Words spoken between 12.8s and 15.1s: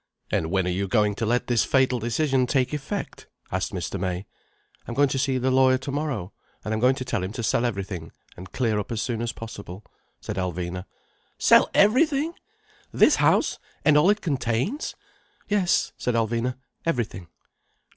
This house, and all it contains?"